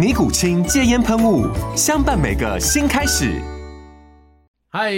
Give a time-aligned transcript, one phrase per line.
[0.00, 1.46] 尼古清戒烟喷雾，
[1.76, 3.38] 相伴每个新开始。
[4.70, 4.94] 嗨，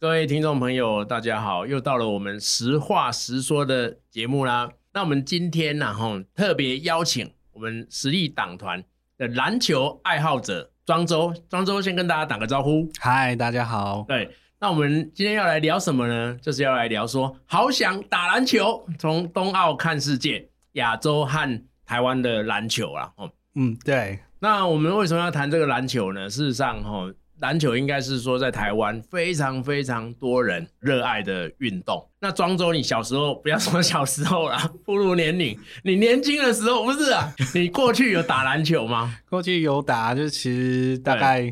[0.00, 4.70] 各位听众朋友，大家好，又到了我们实话实说的节目啦。
[4.94, 8.82] 那我们今天呢，哈，特别邀请我们实力党团
[9.18, 12.88] 的篮球爱好者庄周，庄周先跟大家打个招呼。
[13.00, 14.02] 嗨，大家好。
[14.08, 16.38] 对，那我们今天要来聊什么呢？
[16.40, 23.30] 就是要来聊说，好想打篮球，从冬奥看世界，亚洲和台湾的篮球啊，哦。
[23.54, 24.18] 嗯，对。
[24.42, 26.28] 那我们为什么要谈这个篮球呢？
[26.28, 32.04] 事实上，哈，篮球应该是说在台湾非常非常多人热爱的运动。
[32.18, 37.32] 那庄周，你小时候不要说小时候啦， 步入年龄，你年轻的时候 不是啊？
[37.54, 39.14] 你过去有打篮球吗？
[39.30, 41.48] 过去有打，就其实大概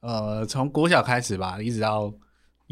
[0.00, 2.12] 呃，从国小开始吧，一直到。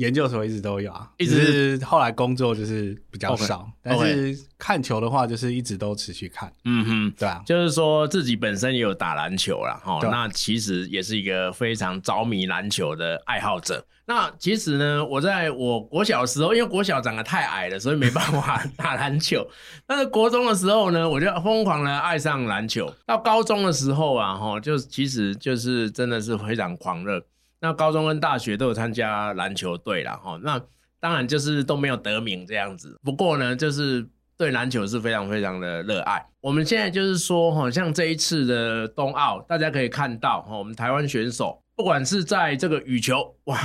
[0.03, 6.53] 研究所一直都有啊，一直后来工作就是比较少但是看球的话就是一直都持续看。
[6.64, 9.80] 嗯哼，对啊，就是说自己本身也有打篮球啦。
[9.84, 13.84] 哈，那其实也是一个非常着迷篮球的爱好者。
[14.05, 19.47] 那其实呢，我在我国小的时候，因为国小长得太矮了，所以没办法打篮球。
[19.86, 22.92] 但是国中的时候呢，我就疯狂的爱上篮球。
[23.07, 27.24] 到高中的时候啊，哈，就其实就是真的是非常狂热。
[27.62, 30.61] 那高中跟大学都有参加篮球队啦，哈，那
[30.98, 32.98] 当然就是都没有得名这样子。
[33.05, 34.05] 不过呢，就是
[34.36, 36.27] 对篮球是非常非常的热爱。
[36.40, 43.56] 我们现在就是说，哈，像这一次的冬奥，大家可以看到，哈，我们台湾选手不管是在这个羽球，哇，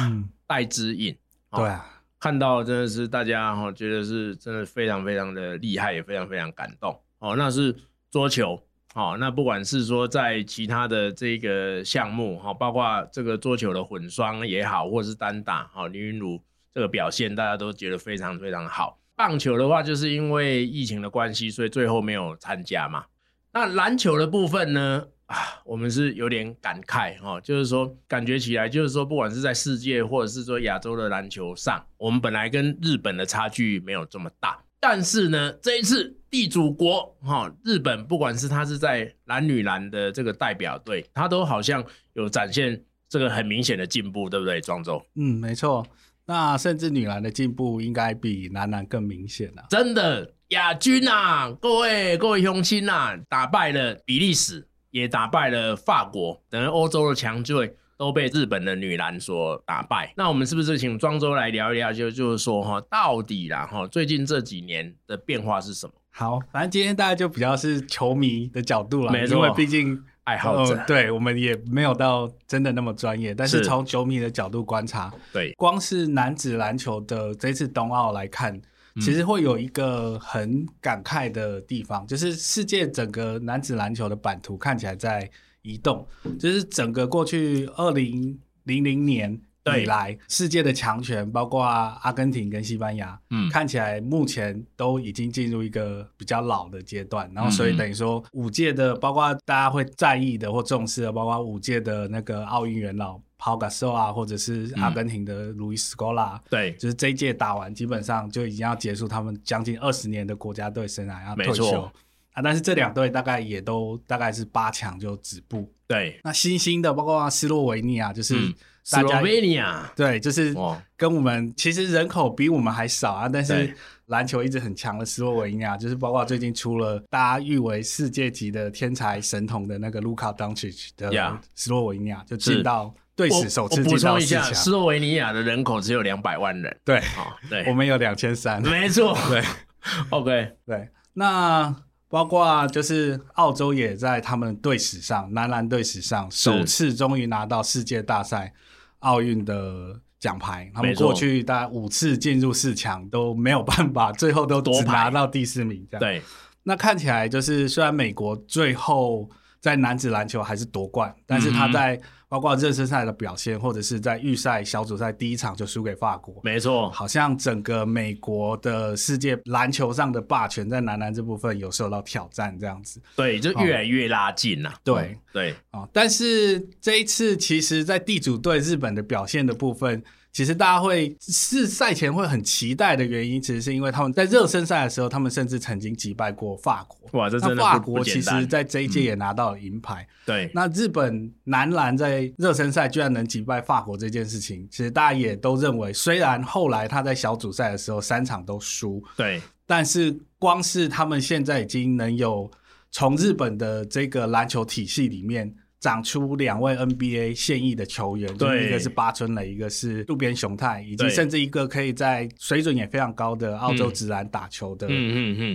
[0.46, 1.18] 戴资颖，
[1.50, 1.84] 对啊，
[2.20, 7.02] 看到真的是大家哈觉得是真的非常非常的厉害，也非常非常感动。
[7.18, 7.76] 哦，那是
[8.12, 8.62] 桌球。
[8.98, 16.42] 好，那不管是说在其他的这个项目，哈，包括这个桌球的混双也好，或者是单打，哈，林昀儒
[16.74, 19.00] 这个表现大家都觉得非常非常好。
[19.16, 23.06] 棒球的话，就是因为疫情的关系，所以最后没有参加嘛。
[23.54, 34.58] 那篮球的部分呢，啊，我们是有点感慨，哈，就是说感觉起来，就是说不管是在世界或者是说亚洲的篮球上，我们本来跟日本的差距没有这么大。
[34.80, 41.84] 但是呢，这一次地主国哈日本，不管是他是在男女篮的这个代表队，他都好像
[42.14, 42.80] 有展现
[43.10, 45.02] 这个很明显的进步，对不对，庄周？
[45.16, 45.86] 嗯，没错。
[46.26, 49.66] 那甚至女篮的进步应该比男篮更明显啊！
[49.70, 57.74] 真的，亚军啊，各位各位乡亲啊，打败了比利时，也打败了法国，等于欧洲的强队。
[57.98, 60.14] 都被日本的女篮所打败。
[60.16, 61.92] 那我们是不是请庄周来聊一聊？
[61.92, 65.94] 就就是说哈，到底啦哈，最近这几年的变化是什么？
[66.12, 73.34] 好，反正今天大家就比较是球迷的角度了，因为毕竟爱好者，呃、对我们也没有到真的那么专业。
[73.34, 78.60] 但是从球迷的角度观察，对，光是男子篮球的这次冬奥来看，
[79.02, 85.30] 其实会有一个很感慨的地方，嗯、就是世界整个男子篮球的版图看起来在。
[85.68, 86.08] 移动
[86.40, 97.30] 就是整个过去二零零零年以来，世界的强权，包括阿根廷跟西班牙，嗯，看起来目前都已经进入一个比较老的阶段。
[97.36, 111.92] 然后，所以等于说五届的，包括大家会在意的或重视的，包括五届的那个奥运元老抛加索啊，或者是阿根廷的路易斯科拉，对，就是这一届打完，基本上就已经要结束他们将近二十年的国家队生涯，要退休。
[112.38, 115.74] 啊，但是这两队大概也都大概是八强就止步。
[115.88, 118.36] 对，那新兴的包括斯洛维尼亚，就是
[118.84, 120.56] 斯洛维尼亚，对，就是
[120.96, 123.76] 跟我们其实人口比我们还少啊，但是
[124.06, 131.10] 篮球一直很强的斯洛维尼亚，就是包括最近出了大家誉为世界级的天才神童的那个卢卡东契奇的
[131.56, 134.44] 斯洛维尼亚，就进到队史首次进到四强。
[134.54, 137.02] 斯洛维尼亚的人口只有两百万人，对，
[137.50, 139.42] 对，我们有两千三，没错，对，
[140.12, 141.74] OK，对，那。
[142.10, 148.54] 包括就是澳洲也在他们队史上，男篮队史上首次终于拿到世界大赛
[149.00, 156.00] 奥运的奖牌，他们过去大概五次进入四强都没有办法，最后都只拿到第四名这样。
[156.00, 156.22] 对，
[156.64, 159.30] 那看起来就是虽然美国最后
[159.60, 173.02] 在男子篮球还是夺冠，但是他在包括热身赛的表现，或者是在预赛小组赛第一场就输给法国，没错，好像整个美国的世界篮球上的霸权在男篮这部分有受到挑战，这样子。
[173.16, 174.74] 对，就越来越拉近了。
[174.84, 180.04] 对、嗯、对啊、哦，但是这一次其实，在地主队日本的表现的部分。
[180.38, 187.20] 其实大家会是赛前会很期待的原因，其实是因为他们在热身赛的时候，他们甚至曾经击败过法国。
[187.20, 190.04] 哇，这真的法国其实在这一届也拿到了银牌。
[190.04, 202.48] 嗯、对，那日本男篮在热身赛居然能击败法国这件事情，其实大家也都认为，虽然后来他在小组赛的时候三场都输，对，但是光是他们现在已经能有
[202.92, 205.52] 从日本的这个篮球体系里面。
[205.80, 214.88] 长出两位 NBA 现役的球员，对，一个是八村垒，一个是渡边雄太，以及甚至一个可以在水准也非常高的澳洲职篮打球的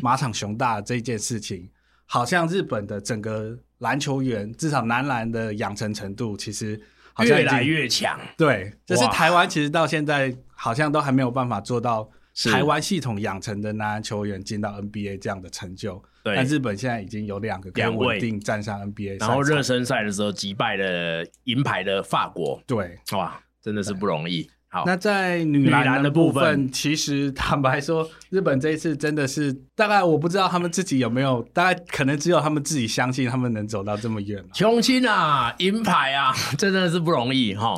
[0.00, 1.68] 马场雄大这件事情，
[2.06, 6.80] 好像日本的整个篮球员，至少男篮的养成程度，其实
[7.24, 8.16] 越来越强。
[8.36, 12.08] 对，就是台湾其实到现在好像都还没有办法做到
[12.50, 16.00] 台湾系统养成的男篮球员进到 NBA 这样的成就。
[16.24, 22.62] 对，但日本现在已经有两个可以稳定站上 NBA，然后热身赛的时候击败了银牌的法国。
[22.66, 24.48] 对，哇，真的是不容易。
[24.68, 34.42] 好，那在女篮的部分，其实坦白说，日本这一次真的是大概我不知道他们自己有没有，大概可能只有他们自己相信他们能走到这么远。
[34.54, 37.74] 穷亲啊，银牌啊， 真的是不容易哈。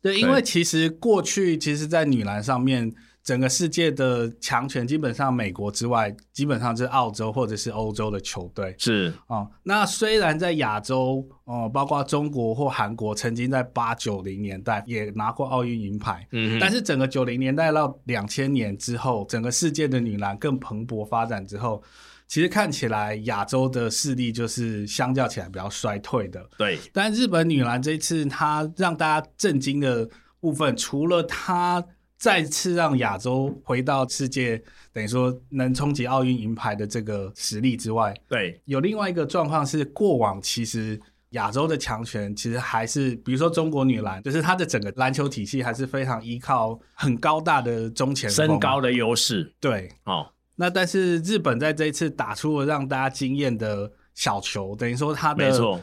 [0.00, 2.92] 对，因为其实过去其实，在女篮上面。
[3.30, 8.74] 整个世界的强权基本上，美国之外，基本上是澳洲或者是欧洲的球队。
[8.76, 21.80] 是啊、嗯，那虽然在亚洲，哦、嗯，包括中国或韩国，曾经在八九零年代也拿过奥运银牌，嗯，但是整个九零年代到两千年之后，整个世界的女篮更蓬勃发展之后，
[22.26, 26.44] 其实看起来亚洲的势力就是相较起来比较衰退的。
[26.58, 30.08] 对，但日本女篮这一次，她让大家震惊的
[30.40, 31.84] 部分，除了它。
[32.20, 34.62] 再次让亚洲回到世界，
[34.92, 41.00] 等于说能冲击奥运银牌的这个实力之外，对，有另外一个状况是，过往其实
[41.30, 49.50] 亚洲的强权其实还是，比如说中国女篮，就是它的整个篮球体系还是非常依靠很高大的中前锋身高的优势。
[49.58, 55.46] 对，哦，那但是日本在这一次打出了让大家惊艳的小球，等于说它的。
[55.46, 55.80] 没错。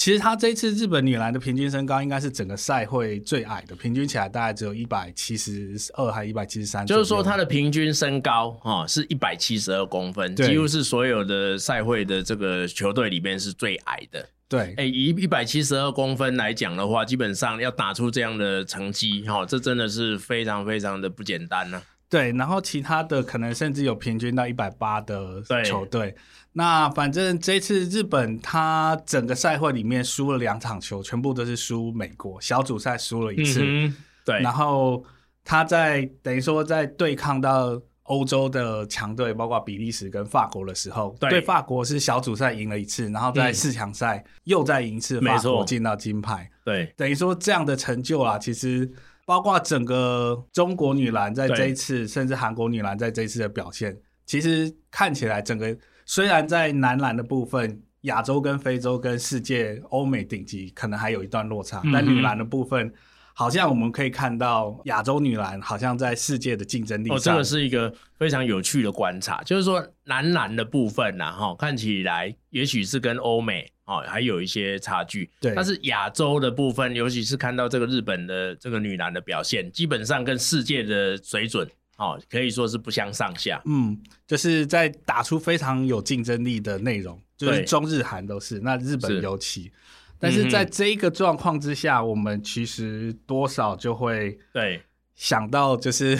[0.00, 6.86] 其实他这次日本女篮的平均身高应该是整个赛会最矮的，平均起来大概只有一百七十二还一百七十三。
[6.86, 14.26] 就是说，他的平均身高哈是一百七十二公分，几乎是所有的赛会的这个球队里面是最矮的。
[14.48, 21.82] 对，哎，以一百七十二公分来讲的话，基本上要打出这样的成绩哈，这真的是非常非常的不简单呢、啊。
[22.08, 26.16] 对，然后其他的可能甚至有平均到一百八的球队。
[26.52, 32.40] 那反正这次日本他整个赛会里面输了两场球，全部都是输美国。
[32.40, 34.40] 小组赛输了一次，嗯、对。
[34.40, 35.04] 然后
[35.44, 46.50] 他在等于说在对抗到欧洲的强队，包括比利时跟法国的时候，对，对法国是小组赛赢了一次，然后在四强赛又再赢一次，法国进到金牌。
[46.64, 48.90] 对，等于说这样的成就啊，其实
[49.24, 55.78] 包括整个中国女篮在这一次，甚至韩国女篮在这一次的表现，其实看起来整个。
[56.10, 62.92] 虽然在男篮的部分，亚洲跟非洲跟世界欧美顶级可能还有一段落差，嗯、但女篮的部分，
[63.32, 67.16] 好像我们可以看到亚洲女篮好像在世界的竞争力上。
[67.16, 75.54] 哦，这个是一个非常有趣的观察，就是说男篮的部分呢，哈，看起来也许是跟欧美哦还有一些差距，对。
[75.54, 81.70] 但是亚洲的部分，尤其是看到这个日本的这个女篮的表现，基本上跟世界的水准。
[82.00, 83.60] 哦，可以说是不相上下。
[83.66, 89.70] 嗯，就是在打出非常有竞争力的内容，就是中日韩都是，那日本尤其。
[90.18, 94.82] 但是在这一个状况之下，嗯，我们其实多少就会对
[95.14, 96.18] 想到，就是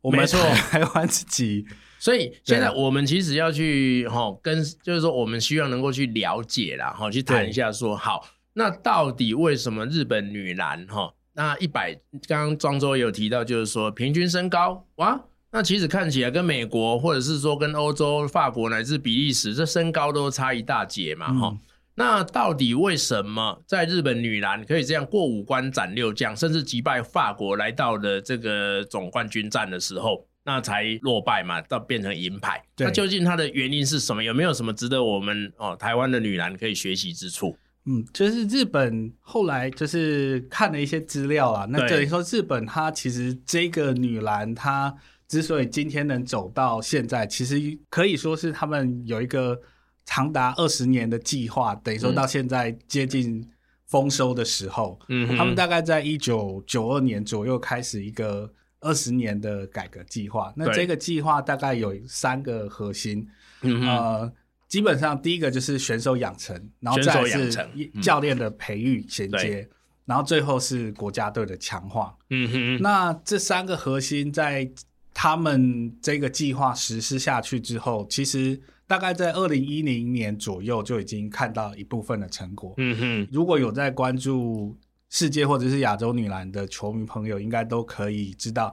[0.00, 1.66] 我们台湾自己。
[2.00, 11.12] 所以现在我们其实要去哈跟，就是说我们希望能够去了解啦，哈，去谈一下说，好，那到底为什么日本女篮哈？
[11.40, 11.94] 那一百，
[12.28, 15.18] 刚刚庄周有提到，就是说平均身高哇，
[15.50, 21.58] 那其实看起来跟美国或者是说跟欧洲、法国乃至比利时这身高都差一大截嘛，哈、嗯。
[21.94, 32.62] 那到底为什么在日本女篮可以这样过五关斩六将，甚至击败法国来到了这个总冠军战的时候，那才落败嘛，到变成银牌？
[32.76, 34.22] 那究竟它的原因是什么？
[34.22, 37.56] 有没有什么值得我们哦台湾的女篮可以学习之处？
[37.86, 44.94] 嗯，就是日本后来就是看了一些资料啊，那等于说日本它其实这个女篮她
[45.26, 47.58] 之所以今天能走到现在，其实
[47.88, 49.58] 可以说是他们有一个
[50.04, 53.48] 长达二十年的计划，等于说到现在接近
[53.86, 60.52] 丰收的时候，嗯，他们大概在一九九二年左右开始一个二十年的改革计划。
[60.54, 63.26] 那这个计划大概有三个核心，
[63.62, 64.32] 嗯呃。
[64.70, 67.52] 基本上第一个就是选手养成，然后再是
[68.00, 69.68] 教练的培育衔接，
[70.06, 72.16] 然后最后是国家队的强化。
[72.30, 74.70] 嗯哼，那这三个核心在
[75.12, 82.72] 他们这个计划实施下去之后，其实大概在二零一零年左右就已经看到一部分的成果。
[82.76, 88.72] 嗯哼，如果有在关注世界或者是亚洲女篮的球迷朋友，应该都可以知道。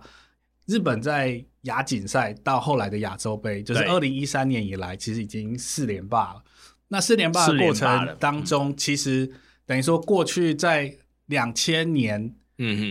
[0.68, 6.44] 日本在亚锦赛到后来的亚洲杯，就是二零一三年以来，其实已经四连霸了。
[6.90, 9.30] 那四连霸的过程当中，其实
[9.66, 10.94] 等于说过去在
[11.26, 12.34] 两千年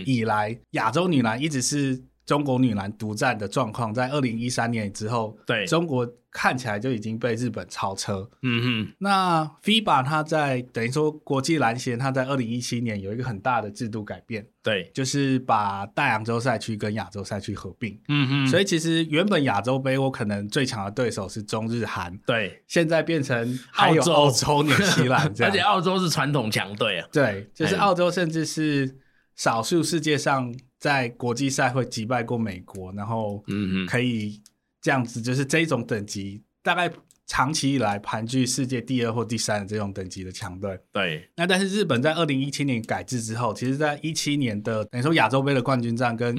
[0.05, 3.91] 以来，亚洲女篮一直是中国女篮独占的状况。
[3.91, 6.07] 在二零一三年之后，对中国。
[6.29, 8.29] 看起来就已经被日本超车。
[8.43, 14.45] 嗯哼，那 FIBA 它在等于说国际篮协，它在二零一七年有一个很大的制度改变。
[14.61, 17.99] 对，就是把大洋洲赛区跟亚洲赛区合并。
[18.07, 22.15] 嗯哼，所以其实原本亚洲杯我可能最强的对手是中日韩。
[22.19, 27.07] 对，现在变成还有澳洲、纽西兰这样， 而且澳洲是传统强队啊。
[27.11, 28.95] 对，就是澳洲甚至是
[29.37, 34.41] 少数世界上在国际赛会击败过美国，然后嗯哼可以。
[34.79, 36.89] 这样子就是这种等级，大概
[37.25, 40.79] 长期以来盘踞世界第二或第三的这种等级的强队。
[40.93, 46.33] 对，那但是日本在二零一七年改制之后，其实在一七年的等于说亚洲杯的冠军战跟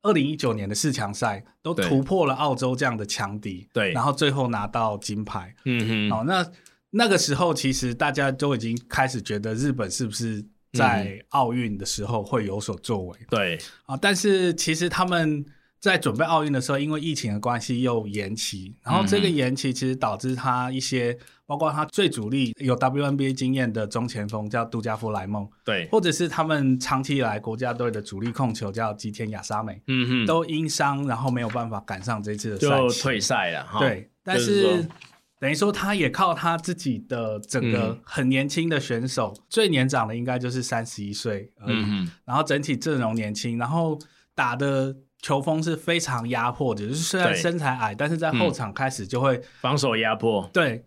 [0.00, 3.68] 二零一九年的四强赛都突破了澳洲这样的强敌。
[3.74, 5.54] 对，然后最后拿到金牌。
[5.66, 6.50] 嗯哼，好，那
[6.90, 10.42] 那个时候其实大家都已经开始觉得日本是不是
[10.76, 13.18] 在奥运的时候会有所作为？
[13.30, 15.44] 对，啊，但是其实他们。
[15.78, 34.88] 在准备奥运的时候，因为疫情的关系又延期，然后这个延期其实导致他一些，包括他最主力有 WNBA 经验的中前锋叫杜加夫莱梦，对，或者是他们长期以来国家队的主力控球叫吉田亚沙美，嗯哼，都因伤然后没有办法赶上这次的赛就退赛了，对，但是、
[35.38, 43.98] 等于说他也靠他自己的整个很年轻的选手，嗯、最年长的应该就是三十一岁嗯、然后整体阵容年轻，然后
[44.34, 44.96] 打的。
[45.22, 50.48] 球风是非常压迫的，就是虽然身材矮，但是在后场开始就会、嗯、防守压迫。
[50.52, 50.84] 对，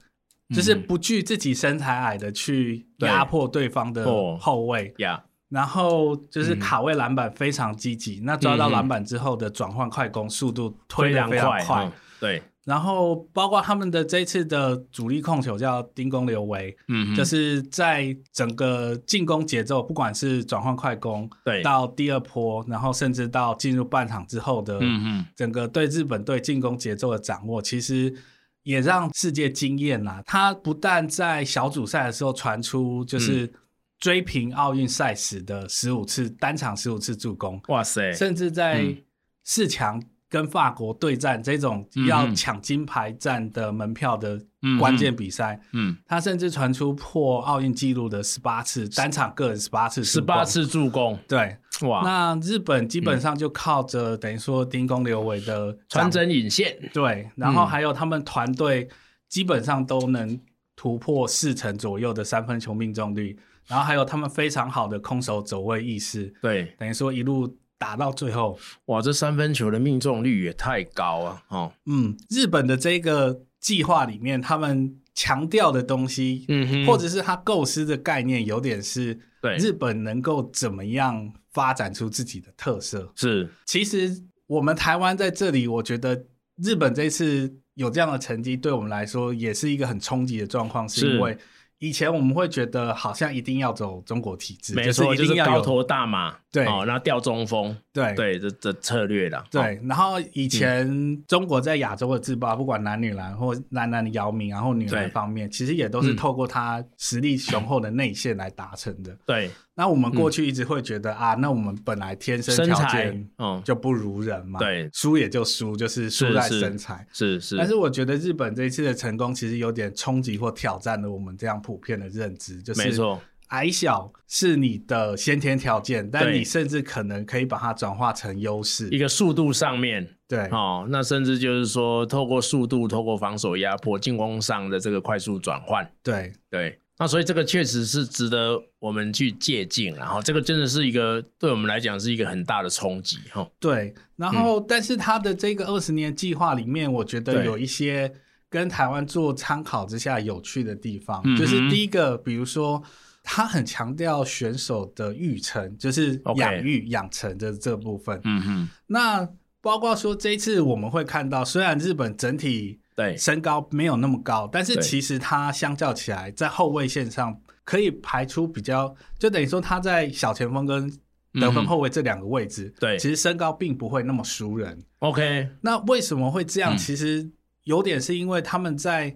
[0.56, 4.06] 就是不惧自己身材矮的去压迫对方的
[4.38, 4.94] 后卫。
[5.00, 11.64] 呀，然后就是卡位篮板非常积极、嗯，那抓到篮板之后的转换快攻速度非常快。
[11.66, 11.92] 快嗯、
[12.22, 12.44] 对。
[12.70, 28.14] 然后包括他们的这次的主力控球叫丁公刘维，嗯，就是在整个进攻节奏，不管是转换快攻，对，到第二波，然后甚至到进入半场之后的，嗯整个对日本队进攻节奏的掌握，其实
[28.62, 30.22] 也让世界惊艳啦。
[30.28, 33.52] 他不但在小组赛的时候传出就是
[34.00, 38.96] 追平奥运赛时的十五次单场十五次助攻，哇塞，甚至在
[39.44, 40.00] 四强。
[40.30, 44.40] 跟法国对战这种要抢金牌战的门票的
[44.80, 52.02] 关键比赛，嗯，他甚至传出破奥运纪录的十八次单场个人十八次十八次助攻，对，哇！
[52.04, 58.88] 那日本基本上就靠着等于说丁公刘伟的穿针引线，对，然后还有他们团队
[59.28, 60.40] 基本上都能
[60.76, 67.58] 突破四成左右的三分球命中率，然后还有他们非常好的空手走位意识，对，等于说一路。
[67.80, 69.02] 打到最后，哇！
[69.02, 71.44] 这三分球的命中率也太高啊！
[71.48, 83.12] 哦，嗯，日本的这个计划里面，他们强调的东西，嗯哼，或者是他构思的概念，有点是，对，日本能够怎么样发展出自己的特色？
[83.16, 86.26] 是，其实我们台湾在这里，我觉得
[86.62, 91.38] 日本这次有这样的成绩，对我们来说也是一个很冲击的状况，是因为。
[91.82, 99.80] 以前我们会觉得好像一定要走中国体制，没错，就是高头大马，对，哦，然后调中锋，对对，这这策略的，对。
[99.84, 109.52] 然后以前中国在亚洲的自爆，不管男女篮或男篮的姚明，然后女篮方面，其实也都是透过他实力雄厚的内线来达成的，对。
[109.76, 117.58] 那我们过去一直会觉得、嗯、啊，那我们本来天生条件嗯就不如人嘛，对，输也就输，就是输在身材，是是，是。
[117.58, 136.34] 但是我觉得日本这一次的成功，其实有点冲击或挑战了我们这样普遍的认知，就是没错，矮小是你的先天条件，但你甚至可能可以把它转化成优势，一个速度上面，对，哦，那甚至就是说，透过速度，透过防守压迫，进攻上的这个快速转换，对。
[136.50, 136.80] 对。
[137.02, 143.50] 那所以这个确实是值得我们去借鉴，然后这个真的是一个对我们来讲是一个很大的冲击哈。
[143.58, 148.12] 对，然后但是他的这个二十年计划里面，我觉得有一些
[148.50, 152.84] 跟台湾做参考之下有趣的地方，就是第一个，比如说
[153.32, 158.20] 他很强调选手的育成，就是养育养成的这部分。
[158.24, 159.30] 嗯哼，那
[159.62, 162.80] 包括说这一次我们会看到，虽然日本整体。
[162.96, 170.92] 对，身高没有那么高，但是其实他相较起来，在后卫线上可以排出比较，就等于说他在小前锋跟
[171.32, 174.78] 得分后卫这两个位置，对、嗯，其实身高并不会那么熟人。
[174.98, 176.76] OK，那为什么会这样？
[176.78, 177.26] 其实
[177.64, 179.16] 有点是因为他们在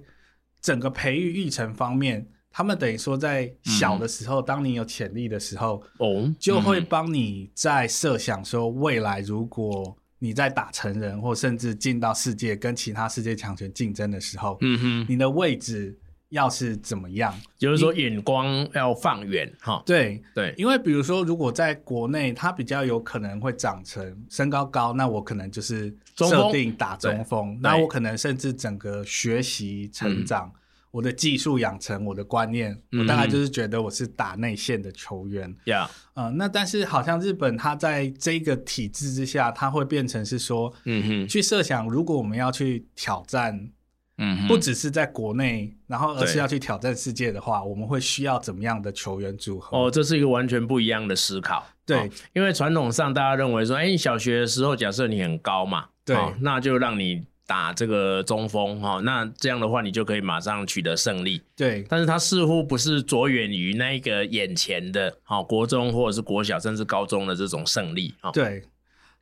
[0.61, 9.97] 整个培育育成方面，他们等于说在小的时候，嗯、当你有潜力的时候，哦，就会帮你在设想说未来如果。
[10.19, 15.93] 你在打成人，或甚至进到世界跟其他世界强权竞争的时候，嗯哼，你的位置
[16.29, 17.37] 要是怎么样？
[17.57, 19.83] 就是说眼光要放远哈。
[19.85, 30.49] 对对，因为比如说，如果在国内，他比较有可能会长成身高高，那我可能就是设定打中锋，那我可能甚至整个学习成长。
[30.55, 30.59] 嗯
[30.93, 35.49] 我的技术养成，我的观念，嗯、我大概就是觉得我是打内线的球员。
[35.65, 36.21] 呀、yeah.
[36.21, 43.71] 呃，那但是好像日本它在这个体制之下，它会变成是说，嗯哼，去设想如果我们要去挑战，
[44.19, 49.75] 嗯，不只是在国内，然后而是要去挑战世界的话，我们会需要怎么样的球员组合？
[49.75, 51.65] 哦，这是一个完全不一样的思考。
[51.87, 57.25] 对，哦、因为传统上大家认为说，哎，小学的时候假设你很高嘛，对，哦、那就让你。
[57.45, 61.41] 打这个中锋哈，那这样的话你就可以马上取得胜利。
[61.57, 68.31] 对，但是他似乎不是着眼于那个眼前的，哈，国中或者是国小甚至高中的这种胜利啊。
[68.31, 68.63] 对，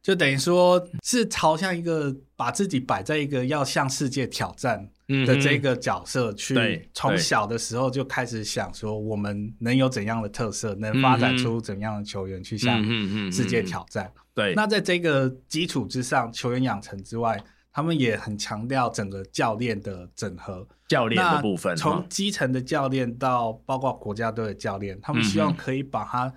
[0.03, 4.87] 就等于说是朝向一个把自己摆在一个要向世界挑战
[5.25, 12.83] 的这个角色去，从小的时候就开始想说我们能有怎样的特色，能发展出怎样的球员去向
[13.31, 14.13] 世界挑战。
[14.35, 17.43] 对，那在这个基础之上，球员养成之外。
[17.71, 26.33] 他们也很强调整个教练的整合，教练的部分，从基层的教练到包括国家队的教练，他们希望可以把它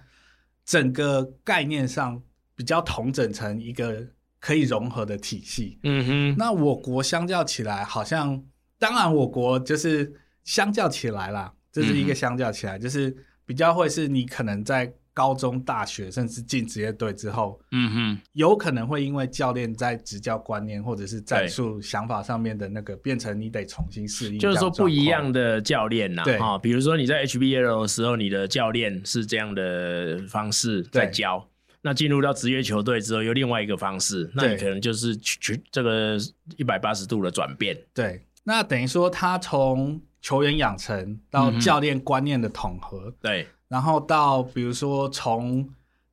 [0.65, 2.23] 整个概念上
[2.55, 4.07] 比较统整成一个
[4.39, 5.79] 可以融合的体系。
[5.83, 8.43] 嗯哼，那我国相较起来，好像
[8.79, 14.95] 当然我国就是相较起来啦，这是一个相较起来，就是比较会是你可能在。
[15.15, 24.39] 高中、大学，甚至进职业队之后，嗯哼，有可能会因为教练在执教观念或者是战术想法上面的那个，变成你得重新适应。
[24.41, 31.49] 就是说不一样的教练呐，对啊，比如说你在 HBL 的时候，你的教练是这样的方式在教，
[31.81, 36.19] 那进入到职业球队之后，又另外一个方式，那你可能就是去这个
[36.57, 37.81] 一百八十度的转变。
[37.95, 43.47] 对，那等于说他从球员养成到教练观念的统合，嗯、对。
[43.69, 45.69] 然后到比如说从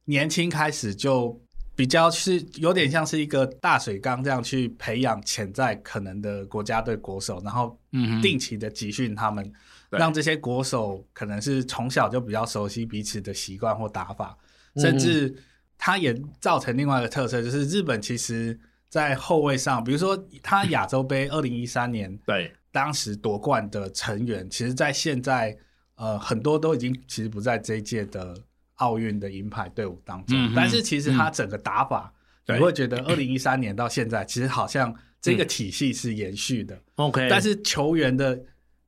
[0.05, 1.39] 年轻开始就
[1.75, 7.77] 比较是有点像是一个大水缸这样去培养潜在可能的国家队国手，然后
[8.21, 9.51] 定期的集训他们，
[9.89, 14.37] 让这些国手可能是从小就比较熟悉彼此的习惯或打法，
[14.77, 15.35] 甚至
[15.77, 18.59] 他也造成另外一个特色，就是日本其实
[18.89, 22.51] 在后卫上，比如说他亚洲杯二零一三年对。
[22.71, 25.57] 当时夺冠的成员，其实在现在。
[26.01, 28.35] 呃，很多都已经其实不在这一届的
[28.77, 32.11] 奥运的银牌队伍当中，嗯，但是其实他整个打法，
[32.47, 36.75] 嗯，你会觉得二零一三年到现在，其实好像这个体系是延续的。
[36.95, 38.41] OK，嗯，但是球员的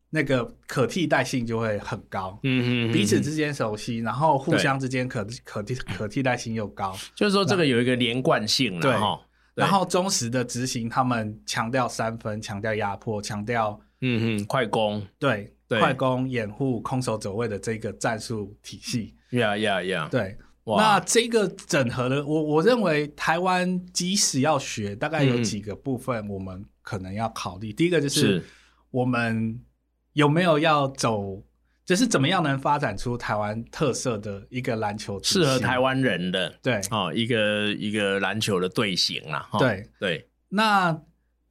[0.10, 8.92] 那个可替代性就会很高，嗯嗯，彼此之间熟悉，然后互相之间可可替可替代性又高， 就是说这个有一个连贯性了，对，
[9.54, 15.53] 然后忠实的执行，他们强调三分，强调压迫，强调嗯嗯快攻，对。
[15.70, 20.08] 快攻、掩护、空手走位的这个战术体系，呀呀呀！
[20.12, 27.72] 对，那这个整合的，我我认为台湾即使要学，大概有几个部分我们可能要考虑。
[27.72, 28.44] 嗯、第一个就是
[28.92, 29.60] 我们
[30.14, 31.44] 有没有要走，
[31.86, 36.80] 就是怎么样能发展出台湾特色的一个篮球，适合台湾人的，对。
[36.92, 39.90] 哦，一个一个篮球的队形啊，对。
[40.00, 41.02] 对，那。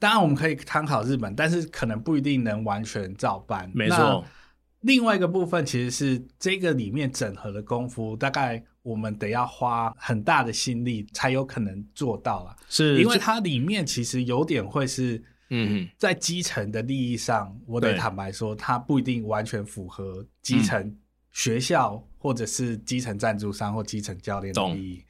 [0.02, 3.70] 当然，我们可以参考日本，但是可能不一定能完全照搬。
[3.72, 4.24] 没错。
[4.80, 12.56] 另外一个部分其实是这个里面整合的功夫，大概我们得要花很大的心力才有可能做到了。
[12.68, 20.96] 是，因为它里面其实有点会是，嗯，在基层的利益上，我得坦白说，它不一定完全符合基层
[21.30, 25.04] 学校或者是基层赞助商或基层教练的利益。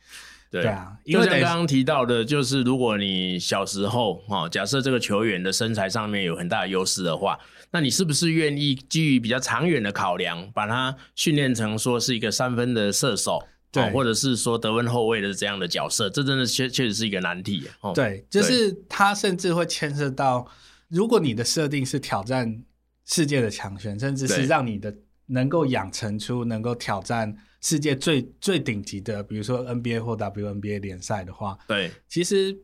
[0.53, 7.39] 对，啊，因为刚刚提到的，就是如果你小时候哈，假设这个球员的身材上面有很大的优势的话，
[7.71, 16.11] 那你是不是愿意基于比较长远的考量，把他训练成说是一个三分的射手，对，或者是说得分后卫的这样的角色？
[16.11, 17.67] 这真的确确实是一个难题。
[17.95, 20.47] 对，就是他甚至会牵涉到，
[20.89, 22.63] 如果你的设定是挑战
[23.07, 24.95] 世界的强权，甚至是让你的
[25.29, 27.35] 能够养成出能够挑战。
[27.63, 32.57] 世界最最顶级的，比如说 NBA 或 WNBA 联赛的话，对，其实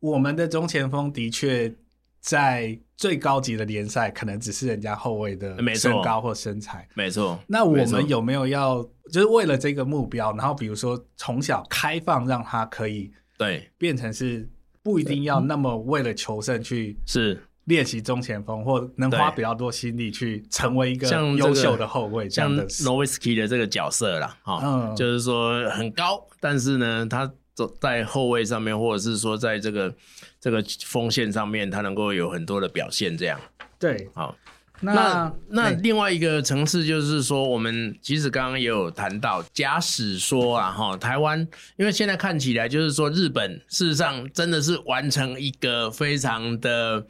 [0.00, 1.72] 我们的中前锋的确
[2.20, 7.38] 在最高级的联赛，可能只是人家后卫的身高或身材，没错。
[7.46, 8.82] 那我们有没有要，
[9.12, 13.70] 就是为了这个目标，然后比如说从小开放，让他可以对。
[13.76, 14.48] 变成是
[14.82, 17.40] 不一定要那么为了求胜去是。
[17.68, 29.94] 练习中前锋，或能花比较多心力去成为一个优秀的后卫，像 Noviski 的这个角色啦，哈、嗯，就是说很高，但是呢，他走在后卫上面，或者是说在这个
[30.40, 33.38] 这个锋线上面，他能够有很多的表现，这样，
[33.78, 34.34] 对，好。
[34.80, 41.40] 那那，另外一个层次就是说，我们其实刚刚也有谈到，假使说啊哈，台湾，
[41.76, 47.04] 因为现在看起来就是说，日本事实上真的是完成一个非常的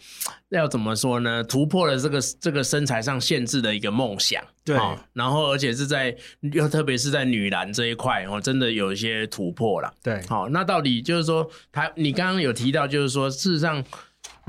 [0.48, 1.44] 要怎么说呢？
[1.44, 4.76] 突破了这个这个身材上限制的一个梦想，对。
[5.12, 6.16] 然后而且是在
[6.52, 10.22] 又特别是在女篮这一块哦，真的有一些突破了，对。
[10.26, 13.84] 好，那到底就是说，台你刚刚有提到，就是说，事实上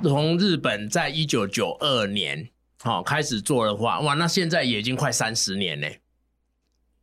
[0.04, 2.50] 从日本在一九九二年。
[2.82, 6.00] 好，开始做的话，哇，那现在也已经快三十年嘞。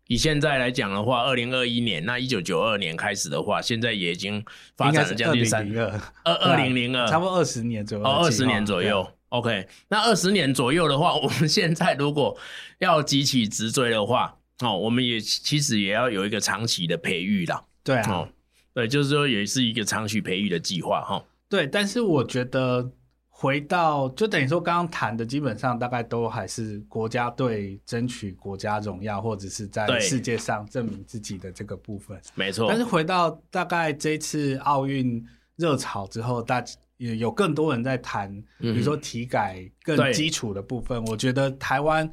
[0.08, 4.42] 以现在来讲的话，二零二一年，那一九九二年开始的话，现在也已经
[4.76, 8.04] 发展了将近三二二二零零二，差不多二十年左右。
[8.04, 9.06] 哦，二十年左右。
[9.30, 12.38] OK，那二十年左右的话， 我们现在如果
[12.78, 17.64] 要急起直追的话，哦，我们也其实也要有一个长期的培育啦。
[17.82, 18.28] 对啊，哦，
[18.72, 21.22] 对，就是说也是一个长期培育的计划哈。
[21.50, 22.92] 对，但是我觉得。
[23.38, 32.66] 回到就等于说，刚刚谈的基本上大概都还是国家队争取国家荣耀，或者是在世界上证明自己的这个部分，没错。
[32.66, 35.22] 但是回到大概这次奥运
[35.57, 36.64] 热潮之后，大
[36.96, 41.05] 也有更多人在谈，比如说体改更基础的部分。
[41.05, 42.11] 我觉得台湾，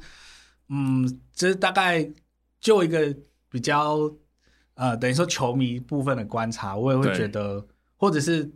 [0.68, 2.06] 嗯，这大概
[2.60, 3.16] 就一个
[3.48, 4.12] 比较
[4.74, 8.52] 呃，等于说球迷部分的观察，我也会觉得，或者是。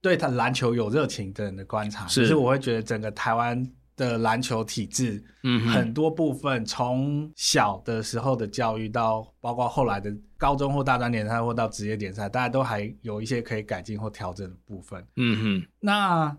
[0.00, 15.04] 对他篮球有热情的人的观察，其实我会觉得整个台湾的篮球体制，嗯，很多部分从小的时候的教育到包括后来的高中或大专联赛或到职业联赛，大家都还有一些可以改进或调整的部分。
[15.16, 16.38] 嗯哼，那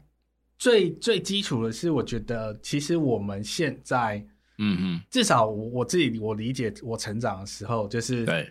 [0.57, 4.25] 最最基础的是，我觉得其实我们现在，
[4.57, 8.49] 嗯哼，至少我我自己我理解我成长的时候，就是对。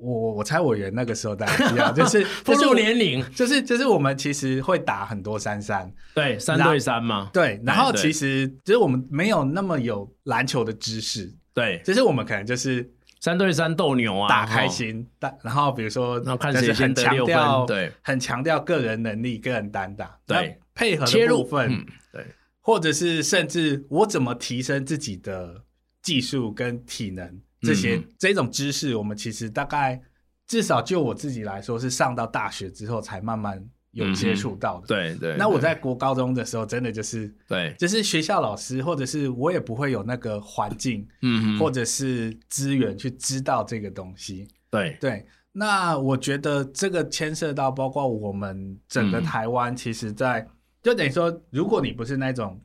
[0.00, 17.36] 我我猜我员那个时候大家知道，就是 步入年龄，就是就是我们其实会打很多三三，对，三对三嘛，对，然后其实就是我们没有那么有篮球的知识，对，就是我们可能就是三对三斗牛啊，打开心，但然后比如说，然后看谁先得六分，
[17.66, 22.24] 对，很强调个人能力、个人单打，对，配合切入分，对，
[22.60, 25.62] 或者是甚至我怎么提升自己的
[26.02, 27.40] 技术跟体能。
[27.60, 30.00] 这些、嗯、这种知识，我们其实大概
[30.46, 34.86] 至少就我自己来说，是上到大学之后才慢慢有接触到的。
[34.86, 35.36] 嗯、对对。
[35.36, 44.48] 那我在国高中的时候，真的就是对，就是学校老师或者是我也不会有那个环境，嗯，或者是资源去知道这个东西。
[44.70, 45.26] 对对。
[45.52, 50.48] 那我觉得这个牵涉到包括我们整个台湾，其实在、嗯、
[50.82, 52.60] 就等于说，如果你不是那种。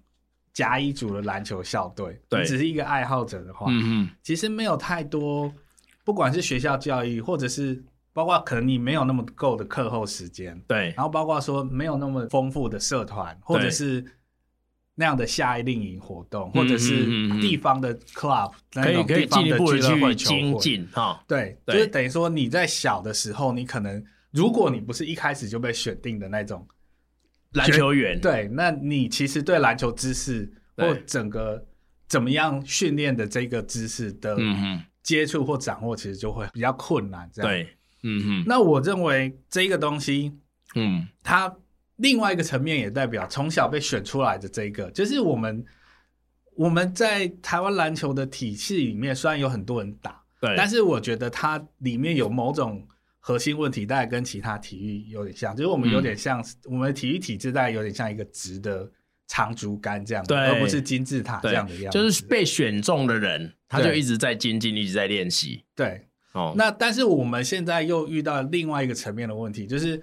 [0.56, 5.54] 甲乙组的篮球校队，对，你只是一个爱好者的话，嗯，其实没有太多，
[6.06, 14.02] 不管是学校教育，或者是包括可能你没有那么够的课后时间，对，然后包括说没有那么丰富的社团，或者是
[14.96, 17.06] 那样的夏令营活动，或者是
[17.42, 26.66] 地方的 club，可以可以进一步的去精进哈，对，就是等于说你在小的时候，你可能如果你不是一开始就被选定的那种。
[27.56, 31.66] 篮球员对，那你其实对篮球知识或整个
[32.08, 34.38] 怎么样训练的这个知识的
[35.02, 37.30] 接触或掌握，其实就会比较困难。
[37.34, 37.70] 这样对，
[38.04, 38.44] 嗯哼。
[38.46, 40.32] 那我认为这个东西，
[40.76, 41.54] 嗯，它
[41.96, 45.66] 另外一个层面也代表从小被选出来的这个，就是我们
[46.56, 52.88] 我们在台湾篮球的体系里面，虽然有很多人打，对，但是我觉得它里面有某种。
[53.28, 58.88] 核心问题大概跟其他体育有点像，就是我们有点像、嗯、我们的体育体制，大概有点像一个直的
[59.26, 61.98] 长竹竿这样，对，而不是金字塔这样的样子。
[61.98, 65.66] 就是被选中的人，他就一直在精进，一直在练习。
[65.76, 70.00] 对，哦，那但是我们现在又遇到另外一个层面的问题，就是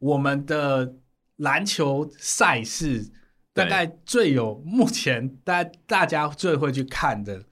[0.00, 0.92] 我们的
[1.36, 3.08] 篮球赛事
[3.54, 7.44] 大概最有目前大大家最会去看的，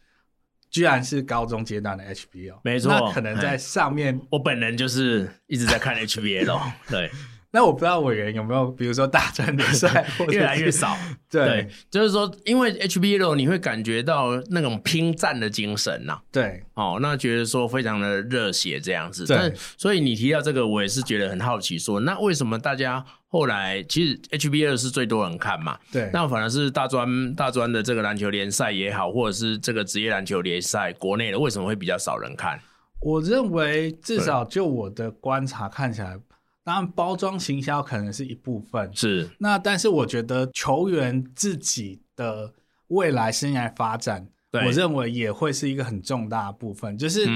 [0.74, 2.58] 居然是高中阶段的 HBL。
[2.64, 6.60] 没错，那可能在上面，我本人就是一直在看 HBL。
[6.90, 7.08] 对。
[7.52, 10.96] 那我不知道委员有没有，比如说大专联赛 越来越少。
[11.30, 16.22] 对，对，就是说，因为 HBL 你会感觉到那种拼战的精神呐、啊。
[16.32, 19.24] 对，哦，那觉得说非常的热血这样子。
[19.24, 23.04] 对，但所以你提到这个，我也是觉得很好奇说，说那为什么大家
[23.34, 25.76] 后来其实 HBL 是最多人看嘛？
[25.90, 32.60] 对，那反而是大专大专的这个篮球联赛也好，或者是这个职业篮球联赛国内的，为什么会比较少人看？
[33.00, 36.16] 我认为至少就我的观察看起来。
[36.62, 42.54] 当然，包装行销可能是一部分，是那，但是我觉得球员自己的
[42.86, 46.96] 未来生涯发展，我认为也会是一个很重大的部分。
[46.96, 47.26] 就是，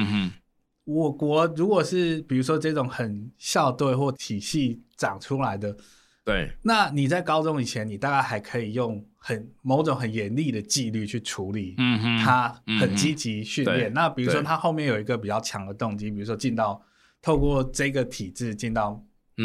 [0.89, 5.77] 我国如果是比如说这种很校队或体系长出来的，
[6.25, 13.93] 对，那你在高中以前，你大概还可以用很某种很严厉的纪律去处理，嗯哼，他很积极训练。
[13.93, 16.83] 那比如说他后面有一个比较强的动机，比如说进到
[17.21, 19.05] 透过这个体制进到。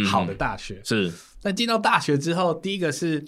[0.10, 3.23] 好的大学、嗯、是，但进到大学之后，第一个是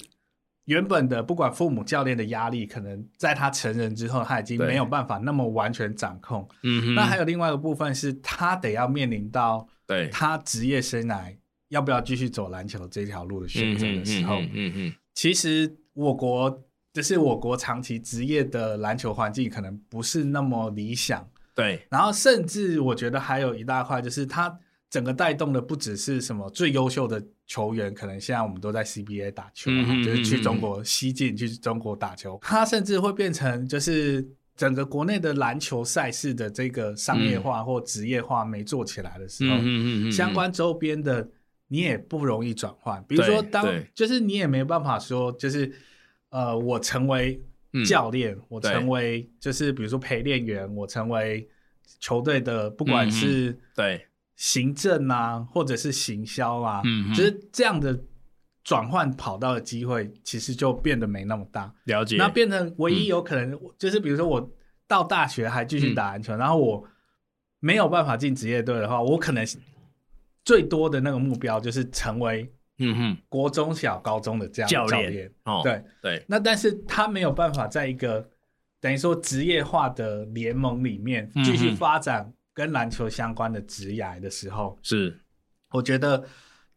[0.66, 6.48] 原本的不管父母教练的压力，可能在他成人之后，他已经没有办法那么完全掌控。
[6.64, 11.36] 嗯，那还有另外一个部分是，他得要面临到对他职业生涯
[11.70, 21.28] 要不要继续走篮球这条路的选择的时候，嗯嗯，嗯，其实我国就是我国长期职业的篮球环境可能不是那么理想。
[21.54, 24.60] 对，然后甚至我觉得还有一大块就是他。
[24.88, 41.30] 整个带动的不只是什么最优秀的球员，可能现在我们都在 CBA 打球，嗯，就是去中国西进去中国打球，他甚至会变成就是整个国内的篮球赛事的这个商业化或职业化没做起来的时候，嗯，相关周边的
[41.68, 43.04] 你也不容易转换。
[43.08, 45.72] 比如说，当就是你也没办法说，就是
[46.30, 47.40] 呃，我成为
[47.86, 51.48] 教练，嗯，我成为就是比如说陪练员，我成为
[52.00, 54.06] 球队的不管是，嗯，对。
[54.36, 57.98] 行政啊，或者是行销啊，嗯，就是这样的
[58.64, 61.74] 转换跑道的机会，其实就变得没那么大。
[61.86, 62.18] 了解。
[62.18, 64.52] 那变成唯一有可能，就是比如说我
[64.88, 66.86] 到大学还继续打篮球，嗯，然后我
[67.60, 69.46] 没有办法进职业队的话，我可能
[70.44, 75.32] 最多的那个目标就是成为嗯哼国中小高中的这样的教练。
[75.46, 76.26] 哦，对对。
[76.28, 78.30] 那但是他没有办法在一个
[78.82, 82.34] 等于说职业化的联盟里面继续发展。
[82.56, 85.20] 跟篮球相关的职涯的时候，是
[85.72, 86.26] 我觉得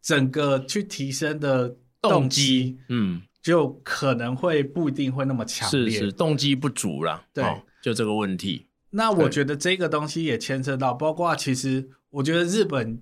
[0.01, 8.67] 整个去提升的动机，嗯，就可能会不一定会那么强烈，是是动机不足了，对、哦，就这个问题。
[8.89, 13.01] 那我觉得这个东西也牵涉到，包括其实我觉得日本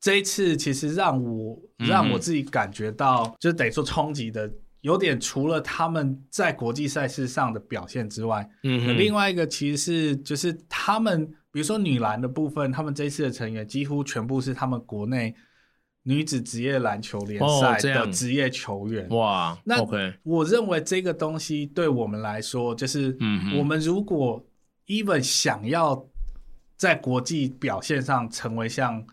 [0.00, 11.32] 这一次其实让我让我自己感觉到，嗯、就等于说冲击的有点，除了他们在国际赛事上的表现之外，嗯，另外一个其实是就是他们。
[11.52, 15.32] 比如说女篮的部分，他们这次的成员几乎全部是他们国内
[16.02, 19.06] 女子职业篮球联赛的职业球员。
[19.10, 19.76] 哦、哇，那
[20.24, 23.16] 我认为这个东西对我们来说，就是
[23.56, 24.44] 我们如果
[24.86, 26.04] even 想要
[26.76, 29.06] 在国际表现上成为像。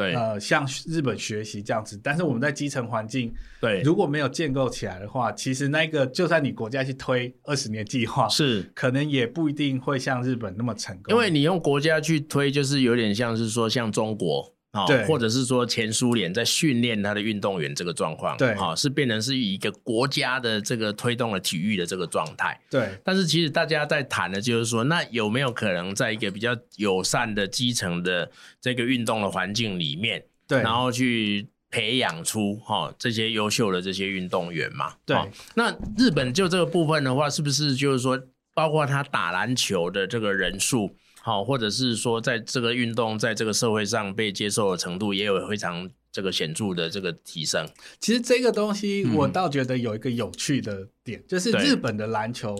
[0.00, 11.14] 对，呃，向日本学习这样子，但是我们在基层环境，对，如果没有建构起来的话，其实那个就算你国家去推二十年计划，是 可能也不一定会像日本那么成功。
[11.14, 14.54] 因为你用国家去推，就是有点像是说像中国。
[14.86, 22.88] 对，或者是说前苏联在训练他的运动员这个状况，对，好，是变成是以一个国家的这个推动了体育的这个状态，对。
[23.02, 28.30] 但是其实大家在谈的就是说，那有没有可能在一个比较友善的基层的
[28.60, 34.94] 这个运动的环境里面，对，然后去培养出哈这些优秀的这些运动员嘛？
[35.04, 35.16] 对。
[35.54, 38.16] 那日本就这个部分的话，是不是就是说，
[38.54, 40.94] 包括他打篮球的这个人数？
[41.22, 47.68] 好，或者是说，在这个运动在这个社会上被接受的程度，也有非常这个显著的这个提升。
[48.00, 52.56] 其实这个东西，我倒觉得有一个有趣的点，嗯、就是日本的篮球，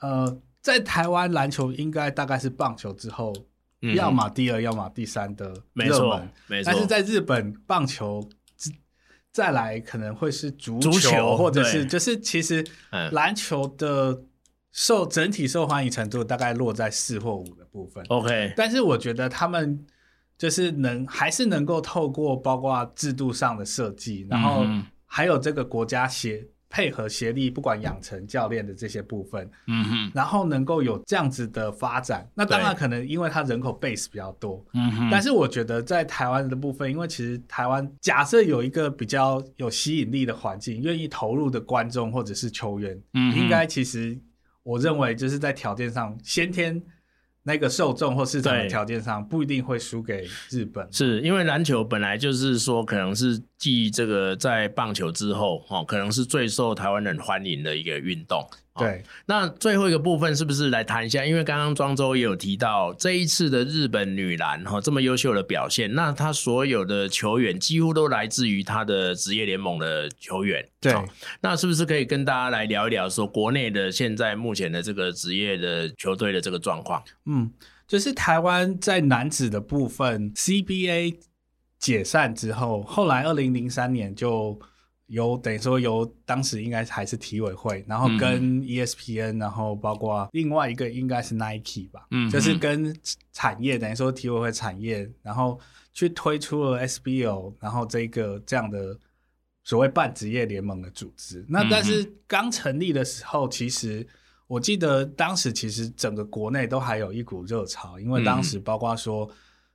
[0.00, 3.30] 呃，在台湾篮球应该大概是棒球之后，
[3.82, 6.72] 嗯、要么第二，要么第三的热门，没错。
[6.72, 8.26] 但是在日本，棒球
[9.30, 12.66] 再来可能会是足球，足球或者是就是其实
[13.10, 14.22] 篮球的。
[14.72, 18.04] 受整体受欢迎程度大概落在四或五的部分。
[18.08, 19.84] OK，但是我觉得他们
[20.36, 24.64] 就是能还是能够透过包括制度上的设计，然后
[25.06, 32.26] 还有这个国家协配合协力，不管养成教练的这些部分，嗯哼，然后能够有这样子的发展。
[32.32, 44.18] 那当然可能因为它人口 base 比较多，嗯哼，但是我觉得在台湾的部分，因为其实台湾假设有一个比较有吸引力的环境，愿意投入的观众或者是球员，嗯，应该其实
[44.62, 46.82] 我认为就是在条件上先天。
[47.44, 58.48] 那个受众或市场的条件上不一定会输给日本，是因为篮球本来就是说可能是继这个在棒球之后，哦，可能是最受台湾人欢迎的一个运动。
[58.74, 61.22] 对，那最后一个部分是不是来谈一下？
[61.26, 70.66] 因为刚刚庄周也有提到这一次的日本女篮哈这么优秀的表现，那她所有的球员几乎都来自于她的职业联盟的球员。
[70.80, 70.94] 对，
[71.42, 77.02] 那是不是可以跟大家来聊一聊说国内的现在目前的这个职业的球队的这个状况？
[77.26, 77.50] 嗯，
[77.86, 81.18] 就是台湾在男子的部分 CBA
[81.78, 84.58] 解散之后，后来二零零三年就。
[85.12, 92.96] 由等于说由当时应该还是体委会，然后跟 ESPN，、嗯、然后包括另外一个应该是 Nike 吧，嗯，就是跟
[93.32, 95.60] 产业等于说体委会产业，然后
[95.92, 98.98] 去推出了 SBL，然后这个这样的
[99.64, 101.44] 所谓半职业联盟的组织。
[101.46, 104.06] 那但是刚成立的时候，其实
[104.46, 109.30] 我记得当时其实整个国内都还有一股热潮，因为当时包括说。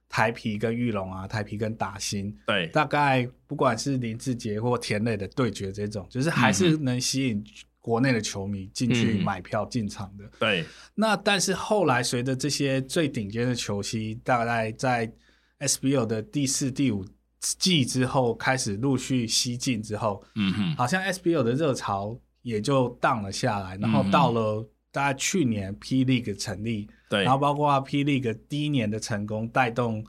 [0.10, 7.44] 台皮跟玉龙啊，台皮跟打新，对，大概不管是林志杰或田磊的对决，这种就是还是能吸引
[7.82, 10.24] 国内的球迷进去买票进场的。
[10.24, 10.66] 嗯、对，
[10.96, 15.12] 那但是后来随着这些最顶尖的球星，大概在
[15.60, 17.06] SBL 的第四、第五
[17.40, 26.88] 季之后开始陆续西进之后，嗯哼，好像 SBL 的热潮也就荡了下来，然后到了大概去年 P League 成立。
[27.10, 30.06] 对，然后包括 P League 第一年的成功，带动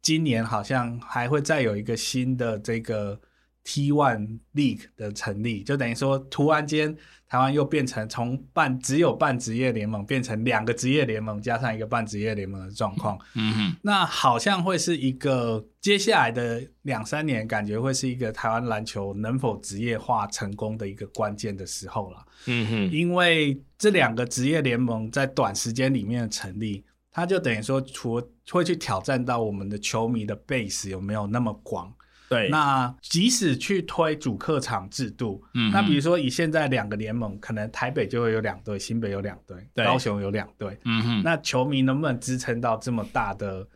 [0.00, 3.20] 今年好像还会再有一个新的这个
[3.64, 6.96] T1 League 的成立，就等于说突然间
[7.28, 13.18] 台湾又变成从半只有半职业联盟变成两个职业联盟加上一个半职业联盟的状况。
[13.34, 22.26] 嗯哼，那好像会是一个接下来的两三年，感觉会是一个台湾篮球能否职业化成功的一个关键的时候了。
[22.46, 31.92] 嗯哼，因为这两个职业联盟在短时间里面的成立，它就等于说，除了会去挑战到我们的球迷的 base 有没有那么广。
[32.30, 43.66] 对，那即使去推主客场制度，嗯，那比如说以现在两个联盟，可能台北就会有两队，新北有两队，高雄有两队，嗯哼，那球迷能不能支撑到这么大的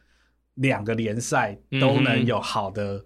[0.54, 3.04] 两个联赛都能有好的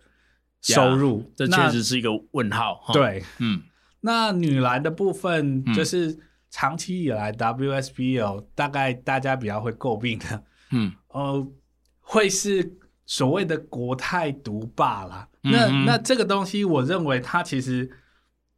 [0.61, 1.33] 收入？
[1.35, 2.79] 这确实是一个问号。
[2.93, 3.63] 对，嗯，
[4.03, 6.15] 那女篮的部分就是
[6.51, 11.49] 长期以来 WSBL 大概大家比较会诟病的，嗯，呃，
[12.01, 12.75] 会是。
[13.11, 17.91] 所谓的国泰独霸啦，那那这个东西，我认为它其实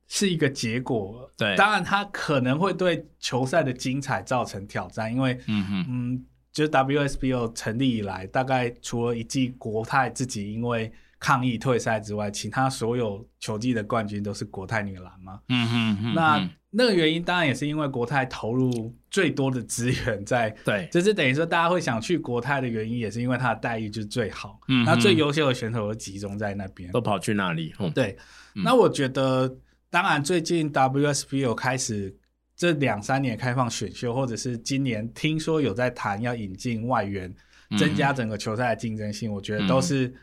[0.09, 1.31] 是一个结果。
[1.37, 15.41] 对，当然它可能会对球赛的精彩造成挑战，因为嗯哼嗯，就是 WSBO 成立以来，大概除了一季国泰自己因为抗议退赛之外，其他所有球季的冠军都是国泰女篮嘛。
[15.49, 28.17] 嗯哼，嗯哼，那那个原因当然也是因为国泰投入最多的资源在，对，就是等于说大家会想去国泰的原因，也是因为它的待遇就是最好，嗯，那最优秀的选手都集中在那边，都跑去那里，嗯、对、
[28.55, 28.63] 嗯。
[28.63, 29.53] 那我觉得，
[29.91, 32.15] 当然最近 WSB 有开始
[32.57, 37.35] 这两三年开放选秀，或者是今年听说有在谈要引进外援，
[37.77, 40.15] 增加整个球赛的竞争性，我觉得都是。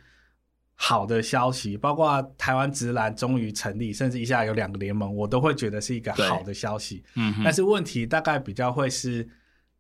[0.79, 7.03] 好的消息，包括台湾直男终于成立，甚至一下有两个联盟，我都会觉得是一个好的消息。
[7.15, 9.27] 嗯，但是问题大概比较会是，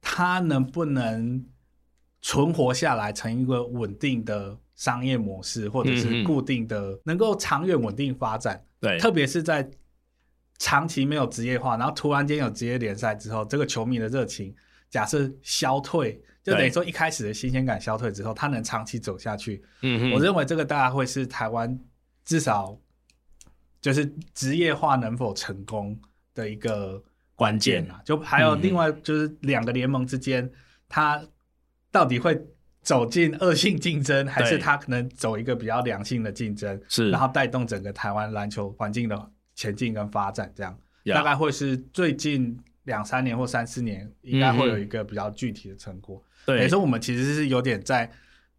[0.01, 1.45] 它能不能
[2.21, 8.65] 存活下来，成一个稳定的商业模式，或者是固定的，嗯、能够长远稳定发展。
[8.79, 9.69] 对，特别是在
[10.57, 14.53] 长期没有职业化，然后突然间有职业联赛之后，这个球迷的热情
[14.89, 16.19] 假设消退。
[16.47, 19.61] 就等于说，一开始的新鲜感消退之后，它能长期走下去。
[19.81, 21.77] 嗯，我认为这个大概会是台湾
[22.23, 22.79] 至少
[23.81, 25.99] 就是职业化能否成功
[26.33, 27.03] 的一个
[27.35, 27.99] 关键啊。
[28.05, 30.49] 就还有另外就是两个联盟之间，
[30.87, 31.21] 它
[31.91, 32.41] 到底会
[32.81, 36.81] 走进恶性竞争，还是它可能走一个比较良性的竞争？
[36.87, 46.23] 是，然后带动整个台湾篮球环境的前进跟发展，这样大概会是最近两三年或三四年应该会有一个比较具体的成果。
[46.47, 48.09] 对，等于说我们其实是有点在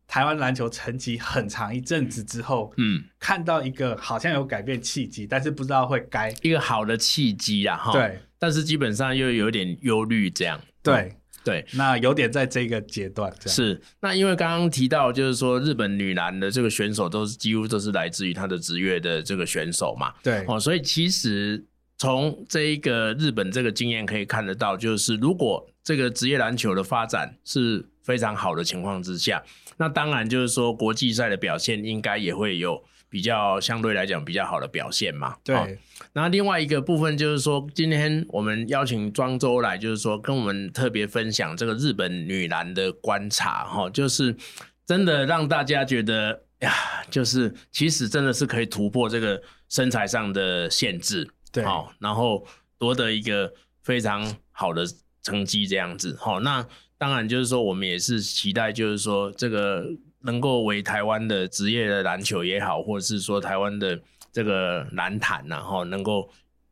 [0.07, 7.93] 台湾篮球沉寂很长一阵子之后，嗯，看到一个好像有改变契机，但是不知道会该一个好的契机啦，哈。
[7.93, 10.61] 对，但是基本上又有点忧虑这样。
[10.82, 13.55] 对、嗯、对，那有点在这个阶段这样。
[13.55, 20.12] 是，那因为刚刚提到就是说日本女篮的这个选手都是几乎都是来自于她的职业的这个选手嘛。
[20.22, 21.64] 对，哦，所以其实
[21.97, 29.43] 从这一个日本这个经验可以看得到，就是如果这个职业篮球的发展是非常好的情况之下，
[29.78, 35.36] 那当然就是说国际赛的表现应该也会有比较相对来讲比较好的表现嘛。
[35.43, 35.57] 对。
[35.57, 35.66] 哦，
[36.12, 44.36] 那另外一个部分就是说，今天我们邀请庄周来，就是说跟我们特别分享这个日本女篮的观察，哈，就是
[44.84, 46.70] 真的让大家觉得呀，
[47.09, 51.26] 就是其实真的是可以突破这个身材上的限制。
[51.51, 54.84] 对，好，然后夺得一个非常好的
[55.22, 56.66] 成绩，这样子，好，那
[56.96, 59.86] 当然就是说，我们也是期待，就是说，这个
[60.20, 64.00] 能够为台湾的职业的篮球也好，或者是说台湾的
[64.32, 66.28] 这个篮坛然后能够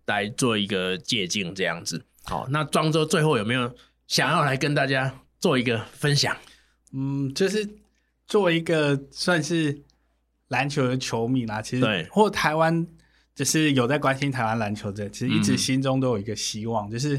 [0.06, 3.74] 来做一个借鉴，这样子，好，那庄周最后有没有
[4.06, 6.36] 想要来跟大家做一个分享？
[6.92, 7.68] 嗯，就是
[8.26, 9.82] 作为一个算是
[10.48, 12.86] 篮球的球迷啦，其实对，或台湾。
[13.36, 17.18] 就是有在关心台湾篮球的，其实一直心中都有一个希望，嗯、就是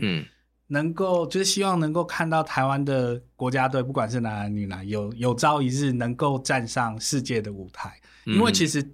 [0.67, 7.99] 能够，就是希望能够看到台湾的国家队，不管是男男女篮，有有朝一日能够站上世界的舞台。
[8.25, 8.85] 嗯、因为其实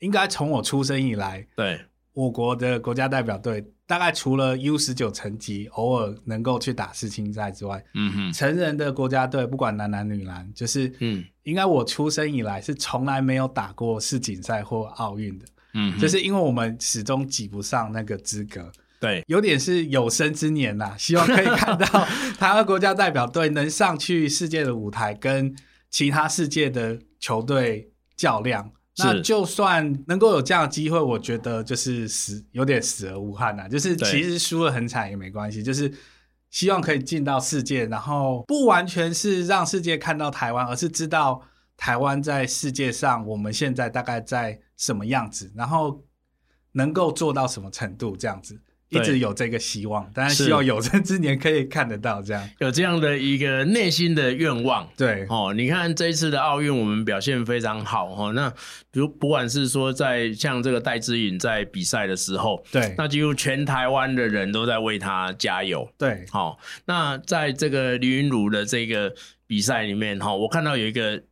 [0.00, 1.80] 应该从我出生以来，对。
[2.12, 15.44] 我国的国家代表队，大概除了 U 十九层级偶尔能够去打世青赛之外，嗯哼，成人的国家队不管男男女篮，就是嗯，应该我出生以来是从来没有打过世锦赛或奥运的。
[15.74, 21.86] 嗯，就是因为我们始终挤不上那个资格，对，有点是有生之年呐，希望可以看到
[22.38, 25.54] 台湾国家代表队能上去世界的舞台，跟
[25.90, 28.72] 其他世界的球队较量。
[28.98, 33.68] 那就算能够有这样的机会，我觉得就是死有点死而无憾呐。
[33.68, 35.92] 就是其实输了很惨也没关系，就是
[36.50, 41.42] 希望可以进到世界，然后不完全是让世界看到台湾，而是知道。
[41.78, 45.52] 台湾在世界上，我们现在大概在什么样子？
[45.54, 46.02] 然后
[46.72, 48.16] 能够做到什么程度？
[48.16, 48.58] 这样子
[48.88, 54.88] 一直有这个希望，当然希望有生之年可以看得到这样， 有这样的一个内心的愿望。
[54.96, 58.30] 对哦，你看这一次的奥运，我们表现非常好哈。
[58.32, 58.48] 那
[58.90, 65.88] 比如不管是说在像这个戴资颖在比赛的时候，对，那几乎全台湾的人都在为他加油。
[65.98, 69.12] 对，好，那在这个李云儒的这个
[69.46, 71.22] 比赛里面哈，我看到有一个。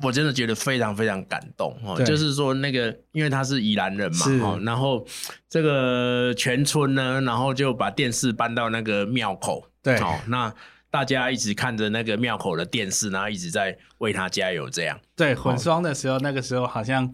[0.00, 5.04] 我真的觉得非常非常感动哦，就是说那个，因为他是宜兰人嘛，然后
[5.48, 10.54] 这个全村呢，然后就把电视搬到那个庙口，对，好，那
[10.88, 15.00] 大家一直看着那个庙口的电视，然后一直在为他加油，这样。
[15.16, 17.12] 对，混双的时候，那个时候好像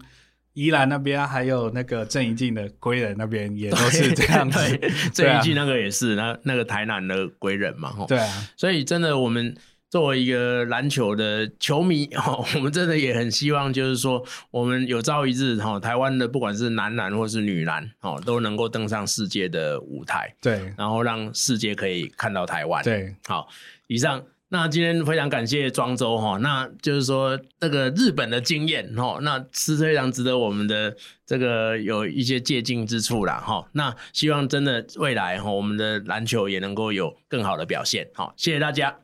[0.53, 4.59] 宜兰那边还有那个郑怡静的归人那边也都是这样子，
[5.11, 9.55] 郑怡静那个也是，那那个台南的归人嘛，对啊，所以真的我们。
[9.95, 12.09] 作为一个篮球的球迷，
[12.53, 14.21] 我们真的也很希望，就是说，
[14.51, 17.89] 我们有朝一日哈，台湾的不管是男篮或是女篮，
[18.25, 23.47] 都能够登上世界的舞台，对，然后让世界可以看到台湾，对，好，
[23.87, 30.93] 以上，那今天非常感谢庄周哈，那就是说，这个日本的经验哈，那是非常值得我们的
[31.25, 38.97] 这个有一些借鉴之处啦哈，那希望真的未来哈，我们的篮球也能够有更好的表现，好，谢谢大家。